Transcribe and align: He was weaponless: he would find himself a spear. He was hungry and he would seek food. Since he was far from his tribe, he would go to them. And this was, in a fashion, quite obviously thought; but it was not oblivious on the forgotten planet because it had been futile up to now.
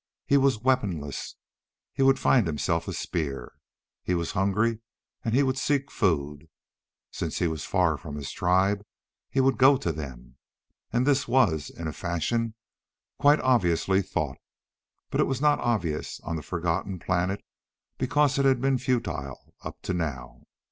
He 0.25 0.35
was 0.35 0.61
weaponless: 0.63 1.35
he 1.93 2.01
would 2.01 2.17
find 2.17 2.47
himself 2.47 2.87
a 2.87 2.93
spear. 2.93 3.53
He 4.01 4.15
was 4.15 4.31
hungry 4.31 4.79
and 5.23 5.35
he 5.35 5.43
would 5.43 5.59
seek 5.59 5.91
food. 5.91 6.49
Since 7.11 7.37
he 7.37 7.47
was 7.47 7.65
far 7.65 7.97
from 7.97 8.15
his 8.15 8.31
tribe, 8.31 8.83
he 9.29 9.39
would 9.41 9.59
go 9.59 9.77
to 9.77 9.91
them. 9.91 10.37
And 10.91 11.05
this 11.05 11.27
was, 11.27 11.69
in 11.69 11.87
a 11.87 11.93
fashion, 11.93 12.55
quite 13.19 13.41
obviously 13.41 14.01
thought; 14.01 14.39
but 15.11 15.21
it 15.21 15.25
was 15.27 15.39
not 15.39 15.59
oblivious 15.61 16.19
on 16.21 16.35
the 16.35 16.41
forgotten 16.41 16.97
planet 16.97 17.45
because 17.99 18.39
it 18.39 18.45
had 18.45 18.59
been 18.59 18.79
futile 18.79 19.53
up 19.61 19.83
to 19.83 19.93
now. 19.93 20.41